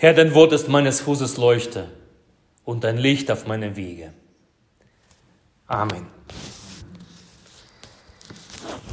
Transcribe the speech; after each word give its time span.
Herr, 0.00 0.14
dein 0.14 0.32
Wort 0.32 0.52
ist 0.52 0.68
meines 0.68 1.00
Fußes 1.00 1.38
Leuchte 1.38 1.88
und 2.64 2.84
ein 2.84 2.98
Licht 2.98 3.32
auf 3.32 3.48
meinem 3.48 3.74
Wege. 3.74 4.12
Amen. 5.66 6.06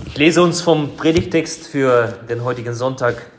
Ich 0.07 0.17
lese 0.17 0.41
uns 0.41 0.63
vom 0.63 0.97
Predigtext 0.97 1.67
für 1.67 2.07
den 2.27 2.43
heutigen 2.43 2.73
Sonntag. 2.73 3.29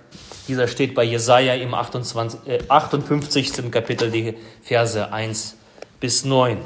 Dieser 0.46 0.68
steht 0.68 0.94
bei 0.94 1.02
Jesaja 1.02 1.54
im 1.54 1.74
28, 1.74 2.46
äh, 2.46 2.60
58. 2.68 3.72
Kapitel, 3.72 4.12
die 4.12 4.36
Verse 4.62 5.12
1 5.12 5.56
bis 5.98 6.24
9. 6.24 6.58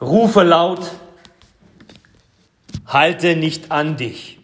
Rufe 0.00 0.44
laut, 0.44 0.80
halte 2.86 3.36
nicht 3.36 3.70
an 3.70 3.98
dich. 3.98 4.37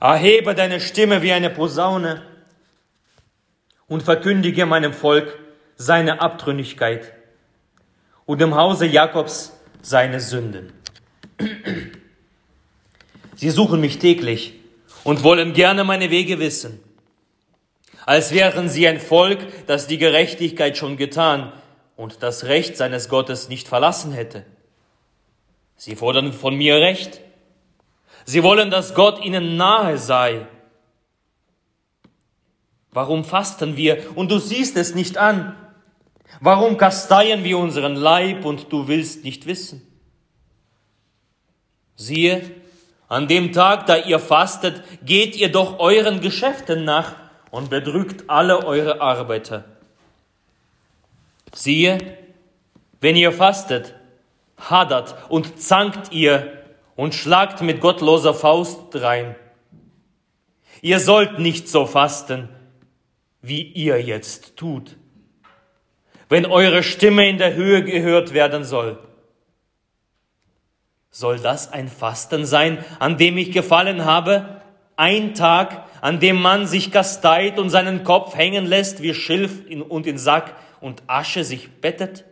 Erhebe 0.00 0.54
deine 0.54 0.80
Stimme 0.80 1.22
wie 1.22 1.32
eine 1.32 1.50
Posaune 1.50 2.22
und 3.88 4.02
verkündige 4.02 4.66
meinem 4.66 4.92
Volk 4.92 5.38
seine 5.76 6.20
Abtrünnigkeit 6.20 7.12
und 8.24 8.40
im 8.40 8.54
Hause 8.54 8.86
Jakobs 8.86 9.58
seine 9.82 10.20
Sünden. 10.20 10.72
Sie 13.34 13.50
suchen 13.50 13.80
mich 13.80 13.98
täglich 13.98 14.54
und 15.04 15.22
wollen 15.22 15.52
gerne 15.52 15.84
meine 15.84 16.10
Wege 16.10 16.38
wissen, 16.38 16.80
als 18.04 18.32
wären 18.32 18.68
sie 18.68 18.86
ein 18.88 19.00
Volk, 19.00 19.38
das 19.66 19.86
die 19.86 19.98
Gerechtigkeit 19.98 20.76
schon 20.76 20.96
getan 20.96 21.52
und 21.96 22.22
das 22.22 22.44
Recht 22.44 22.76
seines 22.76 23.08
Gottes 23.08 23.48
nicht 23.48 23.68
verlassen 23.68 24.12
hätte. 24.12 24.44
Sie 25.76 25.94
fordern 25.94 26.32
von 26.32 26.56
mir 26.56 26.76
Recht. 26.76 27.20
Sie 28.28 28.42
wollen, 28.42 28.70
dass 28.70 28.94
Gott 28.94 29.24
ihnen 29.24 29.56
nahe 29.56 29.96
sei. 29.96 30.46
Warum 32.90 33.24
fasten 33.24 33.78
wir 33.78 34.04
und 34.16 34.30
du 34.30 34.38
siehst 34.38 34.76
es 34.76 34.94
nicht 34.94 35.16
an? 35.16 35.56
Warum 36.38 36.76
kasteien 36.76 37.42
wir 37.42 37.56
unseren 37.56 37.96
Leib 37.96 38.44
und 38.44 38.70
du 38.70 38.86
willst 38.86 39.24
nicht 39.24 39.46
wissen? 39.46 39.80
Siehe, 41.96 42.42
an 43.08 43.28
dem 43.28 43.54
Tag, 43.54 43.86
da 43.86 43.96
ihr 43.96 44.18
fastet, 44.18 44.82
geht 45.06 45.34
ihr 45.34 45.50
doch 45.50 45.78
euren 45.78 46.20
Geschäften 46.20 46.84
nach 46.84 47.14
und 47.50 47.70
bedrückt 47.70 48.28
alle 48.28 48.66
eure 48.66 49.00
Arbeiter. 49.00 49.64
Siehe, 51.54 52.18
wenn 53.00 53.16
ihr 53.16 53.32
fastet, 53.32 53.94
hadert 54.58 55.16
und 55.30 55.58
zankt 55.62 56.12
ihr 56.12 56.57
und 56.98 57.14
schlagt 57.14 57.62
mit 57.62 57.80
gottloser 57.80 58.34
Faust 58.34 58.80
rein. 58.96 59.36
Ihr 60.82 60.98
sollt 60.98 61.38
nicht 61.38 61.68
so 61.68 61.86
fasten, 61.86 62.48
wie 63.40 63.62
ihr 63.62 64.02
jetzt 64.02 64.56
tut, 64.56 64.96
wenn 66.28 66.44
eure 66.44 66.82
Stimme 66.82 67.28
in 67.28 67.38
der 67.38 67.54
Höhe 67.54 67.84
gehört 67.84 68.34
werden 68.34 68.64
soll. 68.64 68.98
Soll 71.12 71.38
das 71.38 71.72
ein 71.72 71.86
Fasten 71.86 72.44
sein, 72.44 72.84
an 72.98 73.16
dem 73.16 73.36
ich 73.38 73.52
gefallen 73.52 74.04
habe? 74.04 74.60
Ein 74.96 75.34
Tag, 75.34 75.84
an 76.00 76.18
dem 76.18 76.42
man 76.42 76.66
sich 76.66 76.90
kasteit 76.90 77.60
und 77.60 77.70
seinen 77.70 78.02
Kopf 78.02 78.34
hängen 78.34 78.66
lässt 78.66 79.02
wie 79.02 79.14
Schilf 79.14 79.62
und 79.88 80.04
in 80.08 80.18
Sack 80.18 80.56
und 80.80 81.04
Asche 81.06 81.44
sich 81.44 81.80
bettet? 81.80 82.24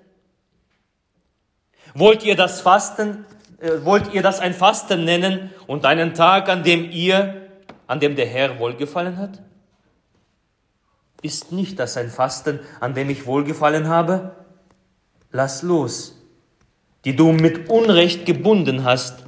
Wollt 1.95 2.25
ihr 2.25 2.35
das 2.35 2.61
Fasten, 2.61 3.25
wollt 3.83 4.13
ihr 4.13 4.23
das 4.23 4.41
ein 4.41 4.55
Fasten 4.55 5.05
nennen 5.05 5.51
und 5.67 5.85
einen 5.85 6.15
Tag, 6.15 6.49
an 6.49 6.63
dem 6.63 6.91
ihr, 6.91 7.49
an 7.87 8.01
dem 8.01 8.17
der 8.17 8.27
Herr 8.27 8.59
wohlgefallen 8.59 9.17
hat? 9.17 9.43
Ist 11.23 11.53
nicht 11.53 11.79
das 11.79 11.97
ein 11.97 12.11
Fasten, 12.11 12.61
an 12.81 12.95
dem 12.95 13.11
ich 13.11 13.27
wohlgefallen 13.27 13.89
habe? 13.89 14.37
Lass 15.33 15.63
los, 15.63 16.21
die 17.05 17.17
du 17.17 17.33
mit 17.33 17.69
Unrecht 17.69 18.27
gebunden 18.27 18.85
hast. 18.85 19.25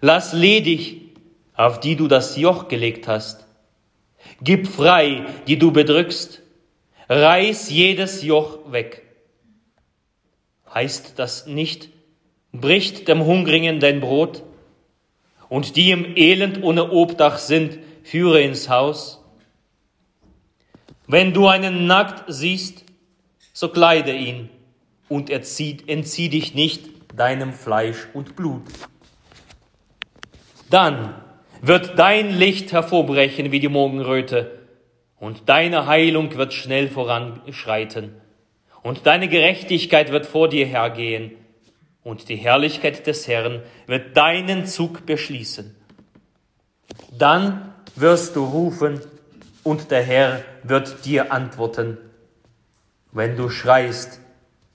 Lass 0.00 0.32
ledig, 0.32 1.16
auf 1.54 1.80
die 1.80 1.96
du 1.96 2.08
das 2.08 2.36
Joch 2.36 2.68
gelegt 2.68 3.08
hast. 3.08 3.46
Gib 4.40 4.68
frei, 4.68 5.26
die 5.46 5.58
du 5.58 5.72
bedrückst 5.72 6.42
reiß 7.08 7.70
jedes 7.70 8.22
Joch 8.22 8.72
weg. 8.72 9.02
Heißt 10.72 11.18
das 11.18 11.46
nicht, 11.46 11.90
bricht 12.60 13.08
dem 13.08 13.24
Hungrigen 13.24 13.80
dein 13.80 14.00
Brot 14.00 14.42
und 15.48 15.76
die 15.76 15.90
im 15.90 16.16
Elend 16.16 16.62
ohne 16.62 16.90
Obdach 16.90 17.38
sind, 17.38 17.78
führe 18.02 18.40
ins 18.40 18.68
Haus? 18.68 19.22
Wenn 21.06 21.32
du 21.32 21.46
einen 21.46 21.86
nackt 21.86 22.24
siehst, 22.28 22.84
so 23.52 23.68
kleide 23.68 24.12
ihn 24.12 24.50
und 25.08 25.30
erzieh, 25.30 25.78
entzieh 25.86 26.28
dich 26.28 26.54
nicht 26.54 26.88
deinem 27.14 27.52
Fleisch 27.52 28.08
und 28.12 28.36
Blut. 28.36 28.64
Dann 30.68 31.14
wird 31.62 31.98
dein 31.98 32.36
Licht 32.36 32.72
hervorbrechen 32.72 33.52
wie 33.52 33.60
die 33.60 33.68
Morgenröte 33.68 34.66
und 35.18 35.48
deine 35.48 35.86
Heilung 35.86 36.36
wird 36.36 36.52
schnell 36.52 36.88
voranschreiten, 36.88 38.14
und 38.82 39.04
deine 39.04 39.26
Gerechtigkeit 39.26 40.12
wird 40.12 40.26
vor 40.26 40.48
dir 40.48 40.64
hergehen, 40.64 41.32
und 42.06 42.28
die 42.28 42.36
Herrlichkeit 42.36 43.04
des 43.08 43.26
Herrn 43.26 43.62
wird 43.88 44.16
deinen 44.16 44.64
Zug 44.64 45.06
beschließen. 45.06 45.74
Dann 47.10 47.74
wirst 47.96 48.36
du 48.36 48.44
rufen, 48.44 49.00
und 49.64 49.90
der 49.90 50.04
Herr 50.04 50.44
wird 50.62 51.04
dir 51.04 51.32
antworten. 51.32 51.98
Wenn 53.10 53.36
du 53.36 53.50
schreist, 53.50 54.20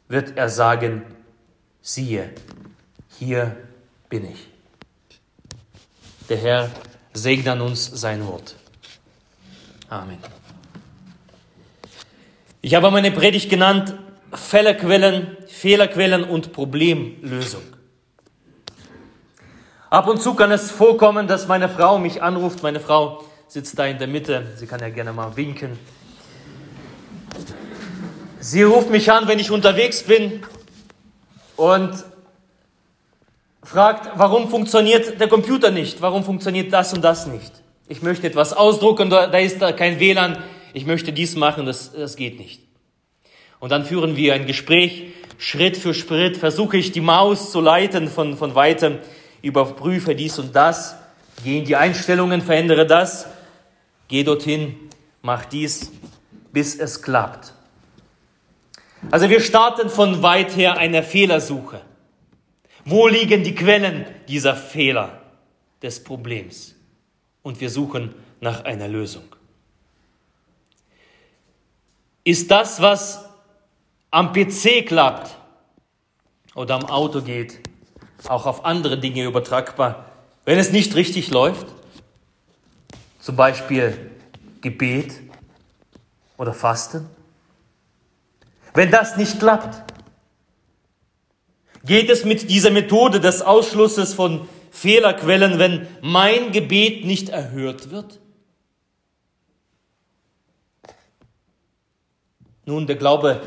wird 0.10 0.36
er 0.36 0.50
sagen, 0.50 1.04
siehe, 1.82 2.32
hier 3.18 3.56
bin 4.10 4.30
ich. 4.30 4.50
Der 6.28 6.38
Herr 6.38 6.70
segne 7.14 7.64
uns 7.64 7.86
sein 7.86 8.28
Wort. 8.28 8.58
Amen. 9.88 10.18
Ich 12.62 12.76
habe 12.76 12.92
meine 12.92 13.12
Predigt 13.12 13.50
genannt 13.50 13.96
Fehlerquellen, 14.34 15.38
Fehlerquellen 15.62 16.24
und 16.24 16.54
Problemlösung. 16.54 17.62
Ab 19.90 20.08
und 20.08 20.22
zu 20.22 20.34
kann 20.34 20.52
es 20.52 20.72
vorkommen, 20.72 21.28
dass 21.28 21.48
meine 21.48 21.70
Frau 21.70 22.00
mich 22.00 22.24
anruft. 22.24 22.64
Meine 22.64 22.80
Frau 22.80 23.24
sitzt 23.48 23.78
da 23.78 23.86
in 23.86 24.00
der 24.00 24.08
Mitte. 24.08 24.48
Sie 24.56 24.66
kann 24.66 24.80
ja 24.80 24.90
gerne 24.90 25.14
mal 25.14 25.36
winken. 25.38 25.78
Sie 28.40 28.64
ruft 28.64 28.90
mich 28.90 29.12
an, 29.12 29.28
wenn 29.28 29.38
ich 29.38 29.52
unterwegs 29.52 30.04
bin 30.04 30.42
und 31.58 31.92
fragt, 33.64 34.10
warum 34.16 34.50
funktioniert 34.50 35.20
der 35.20 35.28
Computer 35.28 35.70
nicht? 35.70 36.02
Warum 36.02 36.24
funktioniert 36.24 36.74
das 36.74 36.94
und 36.94 37.04
das 37.04 37.28
nicht? 37.28 37.62
ich 37.92 38.02
möchte 38.02 38.26
etwas 38.26 38.54
ausdrucken, 38.54 39.10
da 39.10 39.26
ist 39.38 39.62
da 39.62 39.74
kein 39.74 40.00
WLAN, 40.00 40.38
ich 40.74 40.86
möchte 40.86 41.12
dies 41.12 41.36
machen, 41.36 41.66
das, 41.66 41.92
das 41.92 42.16
geht 42.16 42.40
nicht. 42.40 42.62
Und 43.60 43.72
dann 43.74 43.84
führen 43.84 44.16
wir 44.16 44.34
ein 44.34 44.46
Gespräch, 44.46 45.08
Schritt 45.42 45.76
für 45.76 45.94
Schritt 45.94 46.38
versuche 46.38 46.78
ich 46.78 46.92
die 46.92 47.02
Maus 47.02 47.52
zu 47.52 47.62
leiten 47.62 48.08
von, 48.08 48.38
von 48.38 48.54
weitem, 48.54 49.00
überprüfe 49.42 50.14
dies 50.14 50.38
und 50.38 50.56
das, 50.56 50.96
gehe 51.44 51.60
in 51.60 51.66
die 51.66 51.76
Einstellungen, 51.76 52.42
verändere 52.42 52.86
das, 52.86 53.26
gehe 54.08 54.24
dorthin, 54.24 54.78
mach 55.22 55.46
dies, 55.46 55.92
bis 56.54 56.76
es 56.76 57.02
klappt. 57.02 57.54
Also 59.10 59.30
wir 59.30 59.42
starten 59.42 59.90
von 59.90 60.22
weit 60.22 60.56
her 60.56 60.78
eine 60.78 61.02
Fehlersuche. 61.02 61.82
Wo 62.86 63.08
liegen 63.08 63.44
die 63.44 63.56
Quellen 63.56 64.06
dieser 64.28 64.56
Fehler 64.56 65.22
des 65.82 66.04
Problems? 66.04 66.76
und 67.44 67.60
wir 67.60 67.70
suchen 67.70 68.14
nach 68.40 68.64
einer 68.66 68.88
Lösung. 68.88 69.24
Ist 72.24 72.52
das, 72.52 72.82
was 72.82 73.26
am 74.12 74.34
PC 74.34 74.86
klappt 74.86 75.38
oder 76.54 76.76
am 76.76 76.86
Auto 76.86 77.22
geht, 77.22 77.60
auch 78.28 78.46
auf 78.46 78.66
andere 78.66 79.00
Dinge 79.00 79.24
übertragbar, 79.24 80.06
wenn 80.46 80.60
es 80.60 80.72
nicht 80.72 80.96
richtig 80.96 81.32
läuft? 81.32 81.68
Zum 83.20 83.36
Beispiel 83.38 84.12
Gebet 84.60 85.14
oder 86.38 86.54
Fasten? 86.54 87.10
Wenn 88.74 88.92
das 88.92 89.16
nicht 89.16 89.40
klappt, 89.40 89.82
geht 91.86 92.10
es 92.10 92.26
mit 92.26 92.50
dieser 92.50 92.72
Methode 92.72 93.20
des 93.20 93.42
Ausschlusses 93.42 94.14
von 94.14 94.48
Fehlerquellen, 94.72 95.58
wenn 95.60 95.88
mein 96.02 96.52
Gebet 96.52 97.06
nicht 97.06 97.30
erhört 97.30 97.92
wird? 97.92 98.20
Nun, 102.66 102.88
der 102.88 102.96
Glaube 102.96 103.42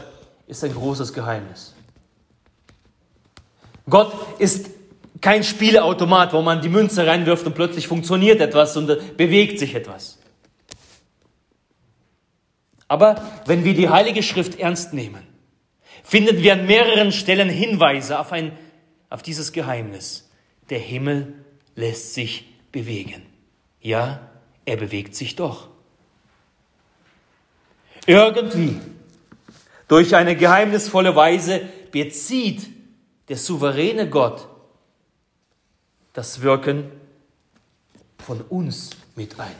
ist 0.47 0.65
ein 0.65 0.73
großes 0.75 1.13
Geheimnis. 1.13 1.75
Gott 3.89 4.13
ist 4.39 4.71
kein 5.21 5.45
Spieleautomat, 5.45 6.33
wo 6.33 6.43
man 6.43 6.61
die 6.61 6.69
Münze 6.69 7.07
reinwirft 7.07 7.47
und 7.47 7.55
plötzlich 7.55 7.89
funktioniert 7.89 8.41
etwas 8.41 8.77
und 8.77 9.17
bewegt 9.17 9.59
sich 9.59 9.75
etwas. 9.75 10.19
Aber 12.89 13.23
wenn 13.47 13.65
wir 13.65 13.75
die 13.75 13.89
Heilige 13.89 14.23
Schrift 14.23 14.59
ernst 14.59 14.93
nehmen, 14.93 15.27
finden 16.03 16.43
wir 16.43 16.53
an 16.53 16.67
mehreren 16.67 17.13
Stellen 17.13 17.49
Hinweise 17.49 18.19
auf, 18.19 18.33
ein, 18.33 18.53
auf 19.09 19.23
dieses 19.23 19.53
Geheimnis. 19.53 20.31
Der 20.71 20.79
Himmel 20.79 21.35
lässt 21.75 22.15
sich 22.15 22.45
bewegen. 22.73 23.23
Ja, 23.81 24.21
er 24.65 24.77
bewegt 24.77 25.15
sich 25.15 25.37
doch. 25.37 25.69
Irgendwie, 28.07 28.81
durch 29.95 30.17
eine 30.17 30.35
geheimnisvolle 30.35 31.15
Weise, 31.15 31.61
bezieht 31.93 32.69
der 33.29 33.37
souveräne 33.37 34.11
Gott 34.11 34.49
das 36.13 36.43
Wirken 36.43 36.91
von 38.19 38.41
uns 38.41 38.91
mit 39.15 39.39
ein. 39.39 39.55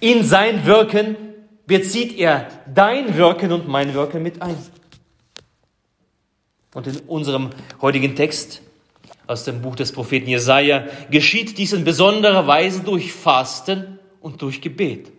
In 0.00 0.24
sein 0.24 0.66
Wirken 0.66 1.14
bezieht 1.68 2.18
er 2.18 2.48
dein 2.66 3.16
Wirken 3.16 3.52
und 3.52 3.68
mein 3.68 3.94
Wirken 3.94 4.24
mit 4.24 4.42
ein. 4.42 4.56
Und 6.74 6.88
in 6.88 6.98
unserem 7.06 7.50
heutigen 7.80 8.16
Text 8.16 8.60
aus 9.28 9.44
dem 9.44 9.62
Buch 9.62 9.76
des 9.76 9.92
Propheten 9.92 10.28
Jesaja 10.28 10.88
geschieht 11.12 11.58
dies 11.58 11.72
in 11.72 11.84
besonderer 11.84 12.44
Weise 12.48 12.80
durch 12.80 13.12
Fasten 13.12 14.00
und 14.20 14.42
durch 14.42 14.60
Gebet. 14.60 15.13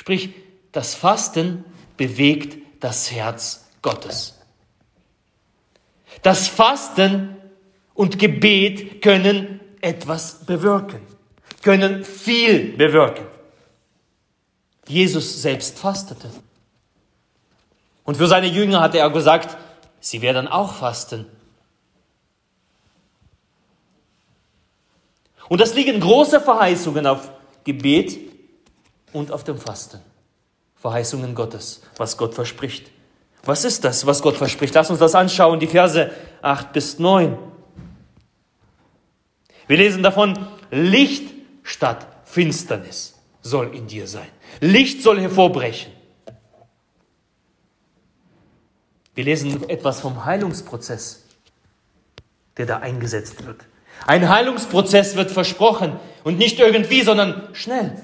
Sprich, 0.00 0.30
das 0.72 0.94
Fasten 0.94 1.62
bewegt 1.98 2.56
das 2.80 3.10
Herz 3.10 3.66
Gottes. 3.82 4.34
Das 6.22 6.48
Fasten 6.48 7.36
und 7.92 8.18
Gebet 8.18 9.02
können 9.02 9.60
etwas 9.82 10.46
bewirken, 10.46 11.02
können 11.60 12.02
viel 12.02 12.78
bewirken. 12.78 13.26
Jesus 14.88 15.42
selbst 15.42 15.78
fastete. 15.78 16.30
Und 18.04 18.16
für 18.16 18.26
seine 18.26 18.46
Jünger 18.46 18.80
hatte 18.80 19.00
er 19.00 19.10
gesagt, 19.10 19.58
sie 20.00 20.22
werden 20.22 20.48
auch 20.48 20.76
fasten. 20.76 21.26
Und 25.50 25.60
das 25.60 25.74
liegen 25.74 26.00
große 26.00 26.40
Verheißungen 26.40 27.06
auf 27.06 27.30
Gebet 27.64 28.29
und 29.12 29.32
auf 29.32 29.44
dem 29.44 29.58
Fasten. 29.58 30.00
Verheißungen 30.76 31.34
Gottes, 31.34 31.82
was 31.96 32.16
Gott 32.16 32.34
verspricht. 32.34 32.90
Was 33.44 33.64
ist 33.64 33.84
das, 33.84 34.06
was 34.06 34.22
Gott 34.22 34.36
verspricht? 34.36 34.74
Lass 34.74 34.90
uns 34.90 34.98
das 34.98 35.14
anschauen, 35.14 35.60
die 35.60 35.66
Verse 35.66 36.10
8 36.42 36.72
bis 36.72 36.98
9. 36.98 37.38
Wir 39.66 39.76
lesen 39.76 40.02
davon, 40.02 40.38
Licht 40.70 41.32
statt 41.62 42.06
Finsternis 42.24 43.14
soll 43.42 43.74
in 43.74 43.86
dir 43.86 44.06
sein. 44.06 44.28
Licht 44.60 45.02
soll 45.02 45.20
hervorbrechen. 45.20 45.92
Wir 49.14 49.24
lesen 49.24 49.68
etwas 49.68 50.00
vom 50.00 50.24
Heilungsprozess, 50.24 51.24
der 52.56 52.66
da 52.66 52.78
eingesetzt 52.78 53.44
wird. 53.44 53.66
Ein 54.06 54.28
Heilungsprozess 54.28 55.16
wird 55.16 55.30
versprochen 55.30 55.98
und 56.24 56.38
nicht 56.38 56.58
irgendwie, 56.58 57.02
sondern 57.02 57.54
schnell. 57.54 58.00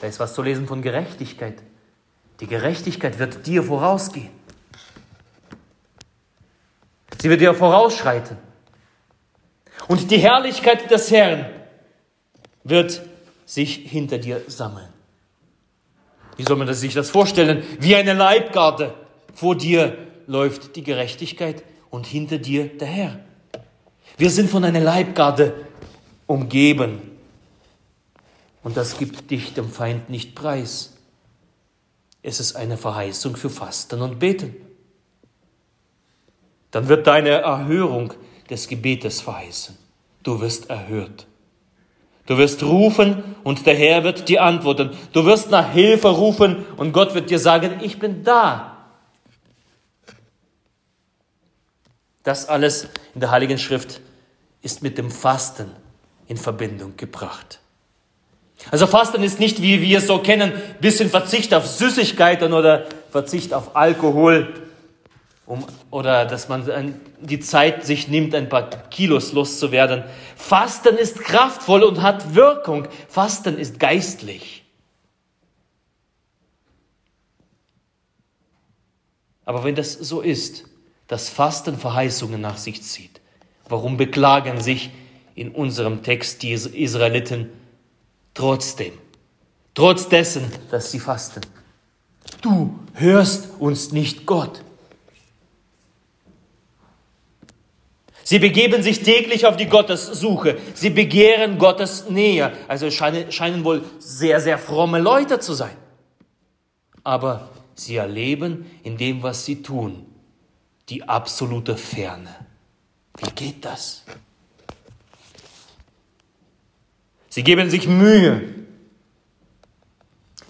Da 0.00 0.06
ist 0.06 0.20
was 0.20 0.34
zu 0.34 0.42
lesen 0.42 0.66
von 0.66 0.82
Gerechtigkeit. 0.82 1.62
Die 2.40 2.46
Gerechtigkeit 2.46 3.18
wird 3.18 3.46
dir 3.46 3.62
vorausgehen. 3.62 4.30
Sie 7.20 7.28
wird 7.28 7.40
dir 7.40 7.54
vorausschreiten. 7.54 8.36
Und 9.88 10.10
die 10.10 10.18
Herrlichkeit 10.18 10.90
des 10.90 11.10
Herrn 11.10 11.46
wird 12.62 13.02
sich 13.44 13.74
hinter 13.74 14.18
dir 14.18 14.42
sammeln. 14.46 14.88
Wie 16.36 16.44
soll 16.44 16.56
man 16.56 16.72
sich 16.72 16.94
das 16.94 17.10
vorstellen? 17.10 17.64
Wie 17.80 17.96
eine 17.96 18.12
Leibgarde. 18.12 18.94
Vor 19.34 19.56
dir 19.56 19.96
läuft 20.26 20.76
die 20.76 20.84
Gerechtigkeit 20.84 21.64
und 21.90 22.06
hinter 22.06 22.38
dir 22.38 22.68
der 22.68 22.86
Herr. 22.86 23.20
Wir 24.16 24.30
sind 24.30 24.48
von 24.48 24.64
einer 24.64 24.80
Leibgarde 24.80 25.66
umgeben. 26.26 27.17
Und 28.62 28.76
das 28.76 28.98
gibt 28.98 29.30
dich 29.30 29.54
dem 29.54 29.70
Feind 29.70 30.10
nicht 30.10 30.34
preis. 30.34 30.94
Es 32.22 32.40
ist 32.40 32.56
eine 32.56 32.76
Verheißung 32.76 33.36
für 33.36 33.50
Fasten 33.50 34.02
und 34.02 34.18
Beten. 34.18 34.54
Dann 36.70 36.88
wird 36.88 37.06
deine 37.06 37.30
Erhörung 37.30 38.12
des 38.50 38.68
Gebetes 38.68 39.20
verheißen. 39.20 39.76
Du 40.22 40.40
wirst 40.40 40.68
erhört. 40.68 41.26
Du 42.26 42.36
wirst 42.36 42.62
rufen 42.62 43.36
und 43.42 43.64
der 43.64 43.74
Herr 43.74 44.04
wird 44.04 44.28
dir 44.28 44.42
antworten. 44.42 44.90
Du 45.12 45.24
wirst 45.24 45.50
nach 45.50 45.72
Hilfe 45.72 46.08
rufen 46.08 46.66
und 46.76 46.92
Gott 46.92 47.14
wird 47.14 47.30
dir 47.30 47.38
sagen, 47.38 47.80
ich 47.80 47.98
bin 47.98 48.22
da. 48.22 48.76
Das 52.22 52.46
alles 52.46 52.88
in 53.14 53.20
der 53.20 53.30
Heiligen 53.30 53.56
Schrift 53.56 54.02
ist 54.60 54.82
mit 54.82 54.98
dem 54.98 55.10
Fasten 55.10 55.70
in 56.26 56.36
Verbindung 56.36 56.98
gebracht. 56.98 57.60
Also 58.70 58.86
Fasten 58.86 59.22
ist 59.22 59.40
nicht, 59.40 59.62
wie 59.62 59.80
wir 59.80 59.98
es 59.98 60.06
so 60.06 60.18
kennen, 60.18 60.52
bisschen 60.80 61.08
Verzicht 61.08 61.54
auf 61.54 61.66
Süßigkeiten 61.66 62.52
oder 62.52 62.86
Verzicht 63.10 63.54
auf 63.54 63.76
Alkohol 63.76 64.52
um, 65.46 65.64
oder 65.90 66.26
dass 66.26 66.48
man 66.48 67.00
die 67.20 67.40
Zeit 67.40 67.86
sich 67.86 68.08
nimmt, 68.08 68.34
ein 68.34 68.50
paar 68.50 68.68
Kilos 68.90 69.32
loszuwerden. 69.32 70.04
Fasten 70.36 70.96
ist 70.96 71.20
kraftvoll 71.20 71.84
und 71.84 72.02
hat 72.02 72.34
Wirkung. 72.34 72.86
Fasten 73.08 73.56
ist 73.56 73.80
geistlich. 73.80 74.64
Aber 79.46 79.64
wenn 79.64 79.74
das 79.74 79.94
so 79.94 80.20
ist, 80.20 80.64
dass 81.06 81.30
Fasten 81.30 81.78
Verheißungen 81.78 82.38
nach 82.38 82.58
sich 82.58 82.82
zieht, 82.82 83.22
warum 83.66 83.96
beklagen 83.96 84.60
sich 84.60 84.90
in 85.34 85.52
unserem 85.52 86.02
Text 86.02 86.42
die 86.42 86.52
Israeliten 86.52 87.48
trotzdem, 88.38 88.92
trotz 89.74 90.08
dessen, 90.08 90.50
dass 90.70 90.92
sie 90.92 91.00
fasten? 91.00 91.40
Du 92.40 92.78
hörst 92.94 93.48
uns 93.58 93.90
nicht 93.90 94.26
Gott. 94.26 94.62
Sie 98.22 98.38
begeben 98.38 98.82
sich 98.82 99.02
täglich 99.02 99.46
auf 99.46 99.56
die 99.56 99.66
Gottessuche. 99.66 100.58
Sie 100.74 100.90
begehren 100.90 101.58
Gottes 101.58 102.10
Nähe. 102.10 102.52
Also 102.68 102.90
scheinen, 102.90 103.32
scheinen 103.32 103.64
wohl 103.64 103.82
sehr, 103.98 104.40
sehr 104.40 104.58
fromme 104.58 104.98
Leute 104.98 105.40
zu 105.40 105.54
sein. 105.54 105.76
Aber 107.02 107.48
sie 107.74 107.96
erleben 107.96 108.70
in 108.82 108.98
dem, 108.98 109.22
was 109.22 109.46
sie 109.46 109.62
tun, 109.62 110.06
die 110.90 111.08
absolute 111.08 111.76
Ferne. 111.76 112.34
Wie 113.16 113.30
geht 113.30 113.64
das? 113.64 114.04
Sie 117.28 117.42
geben 117.42 117.70
sich 117.70 117.86
Mühe. 117.86 118.54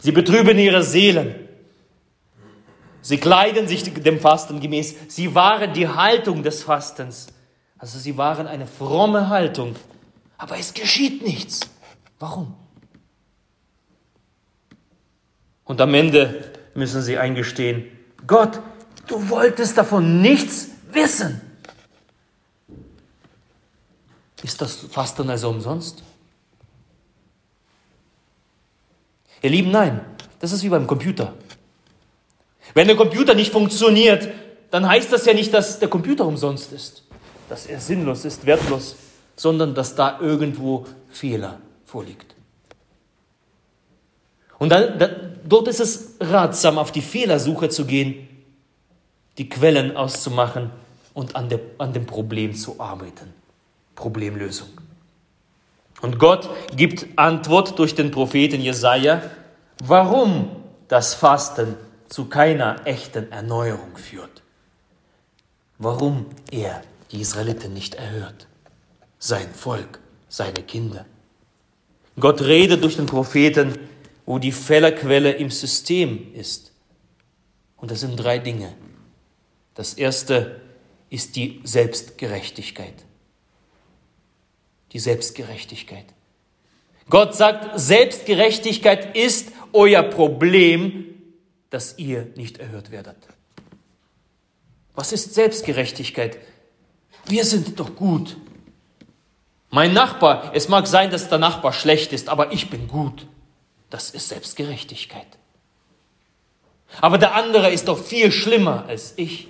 Sie 0.03 0.13
betrüben 0.13 0.59
ihre 0.59 0.83
Seelen. 0.83 1.35
Sie 3.03 3.19
kleiden 3.19 3.67
sich 3.67 3.83
dem 3.95 4.21
Fasten 4.21 4.61
gemäß. 4.61 4.95
Sie 5.09 5.35
wahren 5.35 5.73
die 5.73 5.89
Haltung 5.89 6.43
des 6.43 6.63
Fastens. 6.63 7.29
Also 7.79 7.99
sie 7.99 8.17
waren 8.17 8.47
eine 8.47 8.67
fromme 8.67 9.29
Haltung, 9.29 9.77
aber 10.37 10.59
es 10.59 10.75
geschieht 10.75 11.23
nichts. 11.23 11.61
Warum? 12.19 12.55
Und 15.65 15.81
am 15.81 15.95
Ende 15.95 16.53
müssen 16.75 17.03
sie 17.03 17.19
eingestehen, 17.19 17.85
Gott, 18.27 18.61
du 19.07 19.29
wolltest 19.29 19.79
davon 19.79 20.21
nichts 20.21 20.69
wissen. 20.93 21.41
Ist 24.43 24.61
das 24.61 24.77
Fasten 24.91 25.31
also 25.31 25.51
umsonst? 25.51 26.03
Ihr 29.43 29.51
Lieben, 29.51 29.71
nein, 29.71 30.01
das 30.41 30.53
ist 30.53 30.63
wie 30.63 30.69
beim 30.69 30.87
Computer. 30.87 31.35
Wenn 32.75 32.87
der 32.87 32.97
Computer 32.97 33.35
nicht 33.35 33.53
funktioniert, 33.53 34.29
dann 34.71 34.89
heißt 34.89 35.13
das 35.13 35.25
ja 35.25 35.33
nicht, 35.33 35.55
dass 35.55 35.79
der 35.79 35.89
Computer 35.89 36.27
umsonst 36.27 36.73
ist 36.73 37.05
dass 37.49 37.67
er 37.67 37.81
sinnlos 37.81 38.25
ist, 38.25 38.47
wertlos, 38.47 38.97
sondern 39.37 39.75
dass 39.75 39.95
da 39.95 40.21
irgendwo 40.21 40.87
Fehler 41.09 41.61
vorliegt. 41.85 42.35
Und 44.59 44.71
dann, 44.71 44.99
dann, 44.99 45.39
dort 45.45 45.69
ist 45.69 45.81
es 45.81 46.17
ratsam, 46.21 46.79
auf 46.79 46.93
die 46.93 47.03
Fehlersuche 47.03 47.69
zu 47.69 47.87
gehen, 47.87 48.29
die 49.39 49.49
Quellen 49.49 49.97
auszumachen 49.97 50.71
und 51.15 51.37
an, 51.37 51.49
der, 51.49 51.61
an 51.79 51.93
dem 51.93 52.07
Problem 52.07 52.55
zu 52.55 52.81
arbeiten. 52.81 53.33
Problemlösung. 53.95 54.69
Und 56.01 56.19
Gott 56.19 56.49
gibt 56.77 57.07
Antwort 57.17 57.79
durch 57.79 57.95
den 57.95 58.11
Propheten 58.11 58.61
Jesaja, 58.61 59.23
warum 59.85 60.51
das 60.89 61.15
Fasten 61.15 61.77
zu 62.09 62.27
keiner 62.27 62.87
echten 62.87 63.31
Erneuerung 63.33 63.97
führt. 63.97 64.43
Warum 65.79 66.27
er 66.51 66.83
die 67.11 67.21
Israeliten 67.21 67.73
nicht 67.73 67.95
erhört. 67.95 68.47
Sein 69.19 69.53
Volk 69.53 70.01
seine 70.29 70.63
Kinder. 70.63 71.07
Gott 72.19 72.43
redet 72.43 72.83
durch 72.83 72.97
den 72.97 73.07
Propheten, 73.07 73.79
wo 74.27 74.39
die 74.39 74.53
Fehlerquelle 74.53 75.33
im 75.33 75.51
System 75.51 76.35
ist. 76.35 76.73
Und 77.77 77.91
das 77.91 78.01
sind 78.01 78.17
drei 78.17 78.39
Dinge. 78.39 78.75
Das 79.75 79.95
erste 79.95 80.61
ist 81.11 81.37
die 81.37 81.61
Selbstgerechtigkeit. 81.65 82.95
Die 84.93 84.99
Selbstgerechtigkeit. 84.99 86.07
Gott 87.11 87.35
sagt, 87.35 87.79
Selbstgerechtigkeit 87.79 89.17
ist 89.17 89.53
euer 89.73 90.03
Problem, 90.03 91.07
dass 91.71 91.99
ihr 91.99 92.29
nicht 92.37 92.59
erhört 92.59 92.91
werdet. 92.91 93.17
Was 94.95 95.13
ist 95.13 95.35
Selbstgerechtigkeit? 95.35 96.39
Wir 97.27 97.45
sind 97.45 97.79
doch 97.79 97.95
gut. 97.95 98.37
Mein 99.71 99.93
Nachbar, 99.93 100.53
es 100.55 100.69
mag 100.69 100.87
sein, 100.87 101.11
dass 101.11 101.29
der 101.29 101.39
Nachbar 101.39 101.73
schlecht 101.73 102.13
ist, 102.13 102.29
aber 102.29 102.53
ich 102.53 102.71
bin 102.71 102.89
gut. 102.89 103.27
Das 103.91 104.11
ist 104.11 104.29
Selbstgerechtigkeit. 104.29 105.27
Aber 107.01 107.19
der 107.19 107.35
andere 107.35 107.71
ist 107.71 107.89
doch 107.89 108.03
viel 108.03 108.33
schlimmer 108.33 108.87
als 108.89 109.15
ich. 109.17 109.49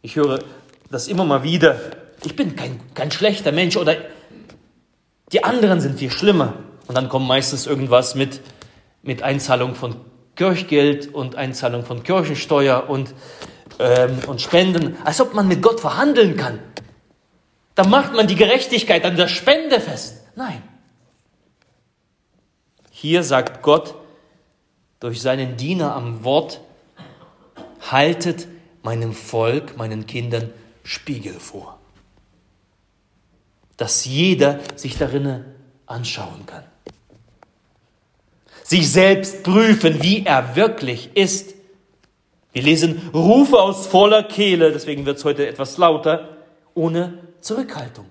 Ich 0.00 0.16
höre 0.16 0.40
das 0.90 1.08
immer 1.08 1.24
mal 1.24 1.42
wieder. 1.42 1.78
Ich 2.24 2.34
bin 2.36 2.56
kein, 2.56 2.80
kein 2.94 3.10
schlechter 3.10 3.52
Mensch 3.52 3.76
oder 3.76 3.96
die 5.32 5.44
anderen 5.44 5.80
sind 5.80 5.98
viel 5.98 6.10
schlimmer. 6.10 6.54
Und 6.86 6.96
dann 6.96 7.08
kommt 7.08 7.26
meistens 7.26 7.66
irgendwas 7.66 8.14
mit, 8.14 8.40
mit 9.02 9.22
Einzahlung 9.22 9.74
von 9.74 9.96
Kirchgeld 10.36 11.14
und 11.14 11.36
Einzahlung 11.36 11.84
von 11.84 12.02
Kirchensteuer 12.02 12.88
und, 12.88 13.14
ähm, 13.78 14.18
und 14.26 14.40
Spenden, 14.40 14.96
als 15.04 15.20
ob 15.20 15.34
man 15.34 15.48
mit 15.48 15.62
Gott 15.62 15.80
verhandeln 15.80 16.36
kann. 16.36 16.58
Da 17.74 17.84
macht 17.84 18.12
man 18.14 18.26
die 18.26 18.34
Gerechtigkeit 18.34 19.04
an 19.04 19.16
der 19.16 19.28
Spende 19.28 19.80
fest. 19.80 20.22
Nein. 20.36 20.62
Hier 22.90 23.22
sagt 23.22 23.62
Gott 23.62 23.94
durch 25.00 25.20
seinen 25.20 25.56
Diener 25.56 25.94
am 25.94 26.24
Wort, 26.24 26.60
haltet 27.90 28.46
meinem 28.82 29.12
Volk, 29.12 29.76
meinen 29.76 30.06
Kindern 30.06 30.50
Spiegel 30.84 31.34
vor. 31.34 31.78
Dass 33.82 34.04
jeder 34.04 34.60
sich 34.76 34.96
darin 34.96 35.44
anschauen 35.86 36.46
kann. 36.46 36.62
Sich 38.62 38.92
selbst 38.92 39.42
prüfen, 39.42 40.04
wie 40.04 40.24
er 40.24 40.54
wirklich 40.54 41.10
ist. 41.16 41.56
Wir 42.52 42.62
lesen 42.62 43.10
Rufe 43.12 43.60
aus 43.60 43.88
voller 43.88 44.22
Kehle, 44.22 44.70
deswegen 44.70 45.04
wird 45.04 45.18
es 45.18 45.24
heute 45.24 45.48
etwas 45.48 45.78
lauter, 45.78 46.28
ohne 46.74 47.26
Zurückhaltung. 47.40 48.06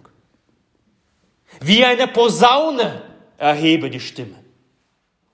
Wie 1.62 1.86
eine 1.86 2.10
Posaune 2.10 3.04
erhebe 3.38 3.90
die 3.90 4.02
Stimme. 4.02 4.36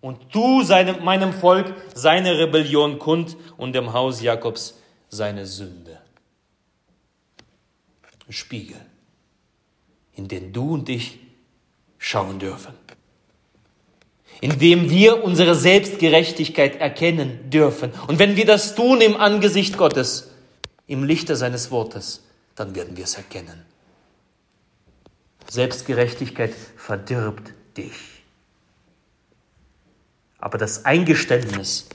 Und 0.02 0.32
tu 0.32 0.62
seinem, 0.62 1.04
meinem 1.04 1.34
Volk 1.34 1.74
seine 1.96 2.38
Rebellion 2.38 3.00
kund 3.00 3.38
und 3.58 3.74
dem 3.74 3.92
Haus 3.92 4.22
Jakobs 4.22 4.80
seine 5.10 5.48
Sünde. 5.48 6.00
Spiegel, 8.30 8.86
in 10.18 10.28
den 10.28 10.52
du 10.52 10.74
und 10.74 10.90
ich 10.90 11.20
schauen 11.98 12.40
dürfen. 12.40 12.74
In 14.42 14.60
dem 14.60 14.90
wir 14.90 15.24
unsere 15.24 15.56
Selbstgerechtigkeit 15.56 16.76
erkennen 16.76 17.50
dürfen. 17.50 17.92
Und 18.08 18.20
wenn 18.20 18.36
wir 18.36 18.46
das 18.46 18.76
tun 18.76 19.02
im 19.02 19.16
Angesicht 19.16 19.78
Gottes, 19.78 20.32
im 20.88 21.04
Lichte 21.04 21.36
seines 21.36 21.72
Wortes, 21.72 22.24
dann 22.56 22.76
werden 22.76 22.98
wir 22.98 23.06
es 23.06 23.16
erkennen. 23.16 23.66
Selbstgerechtigkeit 25.50 26.54
verdirbt 26.76 27.54
dich. 27.78 27.96
Aber 30.40 30.58
das 30.58 30.86
Eingeständnis, 30.86 31.88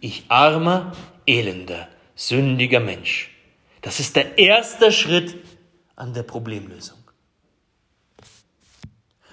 ich 0.00 0.24
armer, 0.28 0.92
elender, 1.26 1.88
sündiger 2.14 2.80
Mensch, 2.80 3.30
das 3.82 4.00
ist 4.00 4.16
der 4.16 4.38
erste 4.38 4.90
Schritt 4.90 5.36
an 5.96 6.14
der 6.14 6.22
Problemlösung. 6.22 7.03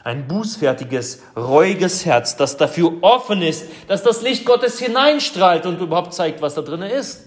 Ein 0.04 0.28
bußfertiges, 0.28 1.22
reuiges 1.36 2.06
Herz, 2.06 2.36
das 2.36 2.58
dafür 2.58 3.02
offen 3.02 3.42
ist, 3.42 3.66
dass 3.88 4.02
das 4.02 4.22
Licht 4.22 4.46
Gottes 4.46 4.80
hineinstrahlt 4.80 5.66
und 5.66 5.80
überhaupt 5.80 6.14
zeigt, 6.14 6.42
was 6.42 6.56
da 6.56 6.62
drin 6.62 6.82
ist. 6.82 7.26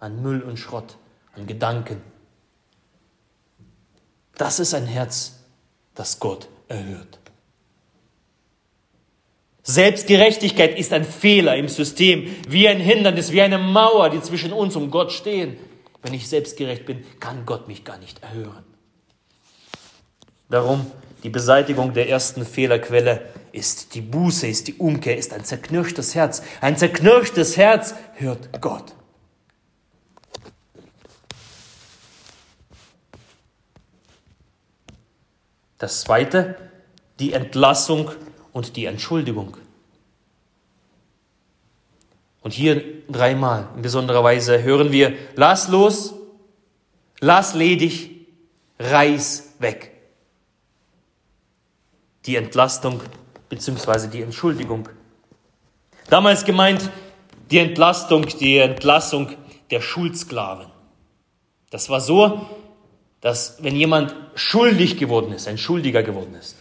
An 0.00 0.22
Müll 0.22 0.40
und 0.42 0.58
Schrott, 0.58 0.96
an 1.36 1.46
Gedanken. 1.46 2.00
Das 4.36 4.60
ist 4.60 4.74
ein 4.74 4.86
Herz, 4.86 5.40
das 5.94 6.18
Gott 6.18 6.48
erhört. 6.68 7.18
Selbstgerechtigkeit 9.62 10.78
ist 10.78 10.92
ein 10.92 11.04
Fehler 11.04 11.56
im 11.56 11.68
System, 11.68 12.34
wie 12.48 12.68
ein 12.68 12.80
Hindernis, 12.80 13.32
wie 13.32 13.40
eine 13.40 13.58
Mauer, 13.58 14.10
die 14.10 14.20
zwischen 14.20 14.52
uns 14.52 14.76
und 14.76 14.90
Gott 14.90 15.12
stehen. 15.12 15.56
Wenn 16.02 16.12
ich 16.12 16.28
selbstgerecht 16.28 16.84
bin, 16.84 17.02
kann 17.18 17.46
Gott 17.46 17.66
mich 17.66 17.82
gar 17.82 17.96
nicht 17.96 18.22
erhören. 18.22 18.64
Darum 20.50 20.90
die 21.24 21.30
Beseitigung 21.30 21.94
der 21.94 22.10
ersten 22.10 22.44
Fehlerquelle 22.44 23.22
ist 23.50 23.94
die 23.94 24.02
Buße, 24.02 24.46
ist 24.46 24.68
die 24.68 24.74
Umkehr, 24.74 25.16
ist 25.16 25.32
ein 25.32 25.42
zerknirschtes 25.42 26.14
Herz. 26.14 26.42
Ein 26.60 26.76
zerknirschtes 26.76 27.56
Herz 27.56 27.94
hört 28.12 28.60
Gott. 28.60 28.94
Das 35.78 36.02
zweite, 36.02 36.56
die 37.18 37.32
Entlassung 37.32 38.10
und 38.52 38.76
die 38.76 38.84
Entschuldigung. 38.84 39.56
Und 42.42 42.52
hier 42.52 42.84
dreimal 43.08 43.68
in 43.76 43.80
besonderer 43.80 44.22
Weise 44.22 44.62
hören 44.62 44.92
wir, 44.92 45.14
lass 45.36 45.68
los, 45.68 46.14
lass 47.20 47.54
ledig, 47.54 48.26
reiß 48.78 49.54
weg. 49.58 49.93
Die 52.26 52.36
Entlastung 52.36 53.00
bzw. 53.48 54.08
die 54.08 54.22
Entschuldigung. 54.22 54.88
Damals 56.08 56.44
gemeint 56.44 56.90
die 57.50 57.58
Entlastung, 57.58 58.26
die 58.26 58.58
Entlassung 58.58 59.30
der 59.70 59.80
Schuldsklaven. 59.80 60.66
Das 61.70 61.88
war 61.88 62.00
so, 62.00 62.46
dass 63.20 63.62
wenn 63.62 63.74
jemand 63.74 64.14
schuldig 64.34 64.98
geworden 64.98 65.32
ist, 65.32 65.48
ein 65.48 65.58
Schuldiger 65.58 66.02
geworden 66.02 66.34
ist 66.34 66.56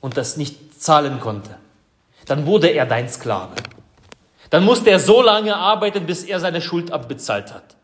und 0.00 0.16
das 0.16 0.36
nicht 0.36 0.80
zahlen 0.82 1.20
konnte, 1.20 1.58
dann 2.26 2.46
wurde 2.46 2.68
er 2.68 2.86
dein 2.86 3.08
Sklave. 3.08 3.54
Dann 4.50 4.64
musste 4.64 4.90
er 4.90 5.00
so 5.00 5.22
lange 5.22 5.56
arbeiten, 5.56 6.06
bis 6.06 6.24
er 6.24 6.40
seine 6.40 6.60
Schuld 6.60 6.90
abbezahlt 6.90 7.52
hat. 7.52 7.76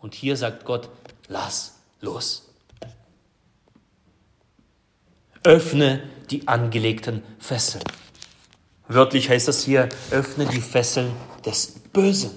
Und 0.00 0.14
hier 0.14 0.36
sagt 0.36 0.64
Gott, 0.64 0.88
lass 1.28 1.78
los. 2.00 2.47
Öffne 5.48 6.02
die 6.28 6.46
angelegten 6.46 7.22
Fesseln. 7.38 7.82
Wörtlich 8.86 9.30
heißt 9.30 9.48
das 9.48 9.62
hier, 9.62 9.88
öffne 10.10 10.44
die 10.44 10.60
Fesseln 10.60 11.10
des 11.46 11.68
Bösen. 11.90 12.32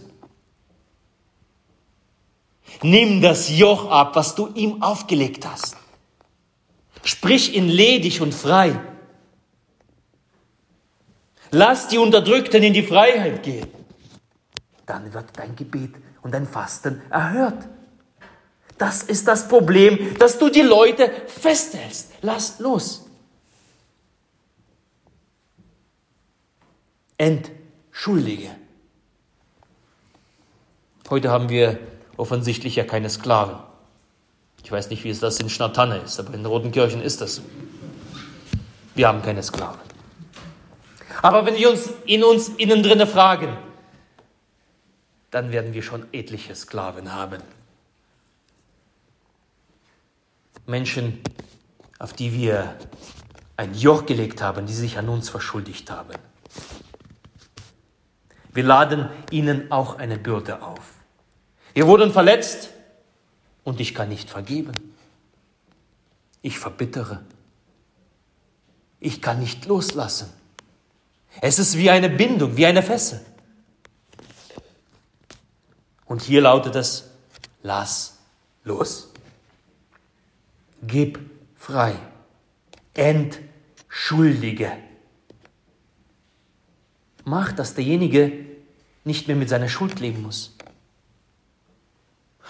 Nimm 2.82 3.22
das 3.22 3.50
Joch 3.50 3.92
ab, 3.92 4.16
was 4.16 4.36
du 4.36 4.48
ihm 4.54 4.82
aufgelegt 4.82 5.46
hast. 5.46 5.76
Sprich 7.04 7.54
ihn 7.54 7.68
ledig 7.68 8.22
und 8.22 8.34
frei. 8.34 8.80
Lass 11.50 11.90
die 11.90 11.98
Unterdrückten 11.98 12.64
in 12.64 12.72
die 12.72 12.84
Freiheit 12.84 13.44
gehen. 13.44 13.68
Dann 14.86 15.14
wird 15.14 15.38
dein 15.38 15.54
Gebet 15.58 15.96
und 16.22 16.34
dein 16.34 16.48
Fasten 16.48 17.02
erhört. 17.10 17.68
Das 18.82 19.04
ist 19.04 19.28
das 19.28 19.48
Problem, 19.48 20.18
dass 20.18 20.40
du 20.40 20.50
die 20.50 20.64
Leute 20.64 21.12
festhältst. 21.28 22.14
Lass 22.24 22.58
los. 22.58 23.06
Entschuldige. 27.16 28.50
Heute 31.12 31.30
haben 31.30 31.50
wir 31.50 31.78
offensichtlich 32.18 32.76
ja 32.76 32.84
keine 32.84 33.12
Sklaven. 33.12 33.58
Ich 34.64 34.72
weiß 34.72 34.90
nicht, 34.90 35.04
wie 35.04 35.12
es 35.12 35.20
das 35.20 35.40
in 35.40 35.52
Schnatanne 35.52 35.98
ist, 35.98 36.20
aber 36.20 36.34
in 36.34 36.44
Rotenkirchen 36.44 37.04
ist 37.04 37.22
das 37.22 37.36
so. 37.36 37.44
Wir 38.96 39.08
haben 39.08 39.22
keine 39.22 39.44
Sklaven. 39.44 39.80
Aber 41.22 41.46
wenn 41.46 41.56
wir 41.56 41.70
uns 41.70 41.88
in 42.08 42.24
uns 42.24 42.50
innen 42.50 42.82
drinne 42.82 43.06
fragen, 43.06 43.56
dann 45.30 45.52
werden 45.52 45.76
wir 45.76 45.84
schon 45.84 46.08
etliche 46.12 46.56
Sklaven 46.56 47.14
haben. 47.14 47.44
Menschen, 50.66 51.22
auf 52.00 52.14
die 52.14 52.34
wir 52.34 52.76
ein 53.58 53.74
Joch 53.76 54.06
gelegt 54.06 54.42
haben, 54.42 54.66
die 54.66 54.74
sich 54.74 54.98
an 54.98 55.10
uns 55.10 55.30
verschuldigt 55.30 55.92
haben. 55.92 56.14
Wir 58.54 58.64
laden 58.64 59.10
ihnen 59.30 59.72
auch 59.72 59.98
eine 59.98 60.18
Bürde 60.18 60.62
auf. 60.62 60.82
Wir 61.74 61.88
wurden 61.88 62.12
verletzt 62.12 62.70
und 63.64 63.80
ich 63.80 63.94
kann 63.94 64.10
nicht 64.10 64.30
vergeben. 64.30 64.94
Ich 66.42 66.60
verbittere. 66.60 67.24
Ich 69.00 69.22
kann 69.22 69.40
nicht 69.40 69.66
loslassen. 69.66 70.32
Es 71.40 71.60
ist 71.60 71.78
wie 71.78 71.90
eine 71.90 72.10
Bindung, 72.10 72.58
wie 72.58 72.66
eine 72.66 72.84
Fessel. 72.84 73.22
Und 76.06 76.22
hier 76.22 76.42
lautet 76.42 76.76
es, 76.76 77.10
lass 77.64 78.18
los. 78.64 79.11
Gib 80.82 81.20
frei. 81.56 81.96
Entschuldige. 82.94 84.72
Mach, 87.24 87.52
dass 87.52 87.76
derjenige 87.76 88.46
nicht 89.04 89.28
mehr 89.28 89.36
mit 89.36 89.50
seiner 89.50 89.70
Schuld 89.70 90.00
leben 90.00 90.22
muss. 90.22 90.56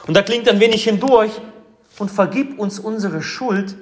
Und 0.08 0.16
da 0.16 0.22
klingt 0.22 0.48
ein 0.50 0.60
wenig 0.60 0.84
hindurch 0.84 1.32
und 2.00 2.10
vergib 2.10 2.58
uns 2.58 2.80
unsere 2.80 3.22
Schuld, 3.22 3.76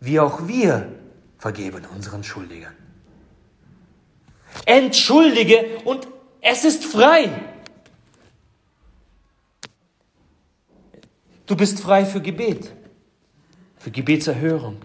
wie 0.00 0.20
auch 0.20 0.46
wir 0.46 0.92
vergeben 1.38 1.86
unseren 1.94 2.22
Schuldigern. 2.24 2.74
Entschuldige 4.66 5.78
und 5.84 6.06
es 6.40 6.64
ist 6.64 6.84
frei. 6.84 7.30
Du 11.46 11.56
bist 11.56 11.80
frei 11.80 12.06
für 12.06 12.20
Gebet, 12.20 12.72
für 13.84 13.90
Gebetserhörung. 13.90 14.78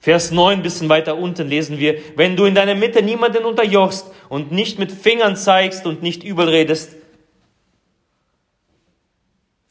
Vers 0.00 0.32
9, 0.32 0.60
bisschen 0.60 0.88
weiter 0.88 1.16
unten 1.16 1.46
lesen 1.46 1.78
wir, 1.78 2.00
wenn 2.16 2.34
du 2.34 2.46
in 2.46 2.56
deiner 2.56 2.74
Mitte 2.74 3.00
niemanden 3.00 3.44
unterjochst 3.44 4.06
und 4.28 4.50
nicht 4.50 4.80
mit 4.80 4.90
Fingern 4.90 5.36
zeigst 5.36 5.86
und 5.86 6.02
nicht 6.02 6.24
übel 6.24 6.48
redest, 6.48 6.96